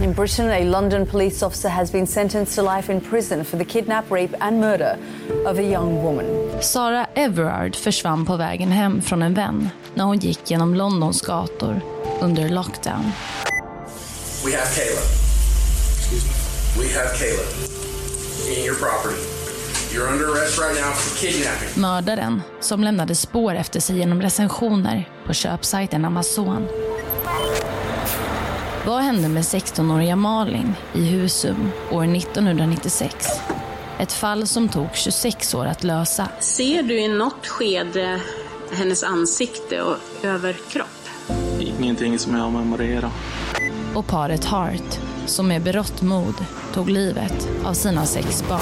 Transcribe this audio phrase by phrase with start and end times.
[0.00, 3.64] In Britain, a London police officer has been sentenced to life in prison for the
[3.64, 4.98] kidnap, rape and murder
[5.46, 6.62] of a young woman.
[6.62, 11.80] Sarah Everard försvann på vägen hem från en vän när hon gick genom Londons gator
[12.20, 13.12] under lockdown.
[14.44, 15.00] We have Kayla.
[15.98, 16.82] Excuse me.
[16.82, 17.44] We have Kayla
[18.58, 19.20] in your property.
[19.92, 21.80] You're under arrest right now for kidnapping.
[21.82, 26.68] Mördaren, som lämnade spår efter sig genom recensioner på köpsajten Amazon.
[28.86, 33.26] Vad hände med 16-åriga Malin i Husum år 1996?
[33.98, 36.28] Ett fall som tog 26 år att lösa.
[36.40, 38.20] Ser du i något skede
[38.72, 41.08] hennes ansikte och överkropp?
[41.60, 43.10] Ingenting som jag memorerar.
[43.94, 46.34] Och paret Hart, som med berått mod
[46.74, 48.60] tog livet av sina sex barn.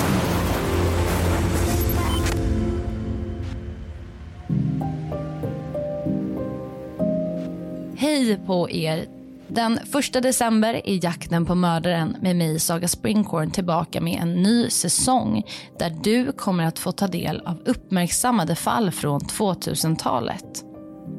[7.97, 9.18] Hej på er!
[9.49, 14.71] Den 1 december är Jakten på mördaren med mig Saga Springhorn tillbaka med en ny
[14.71, 15.43] säsong
[15.79, 20.65] där du kommer att få ta del av uppmärksammade fall från 2000-talet.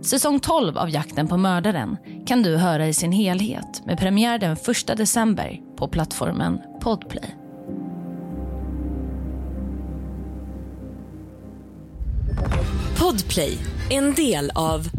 [0.02, 4.52] Säsong 12 av Jakten på mördaren kan du höra i sin helhet med premiär den
[4.52, 7.36] 1 december på plattformen Podplay.
[13.00, 13.58] Podplay,
[13.90, 14.98] en del av